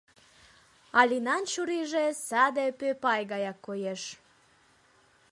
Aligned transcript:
Алинан 0.99 1.43
чурийже 1.51 2.05
саде 2.27 2.65
пӧпай 2.79 3.21
гаяк 3.31 3.57
коеш. 3.65 4.01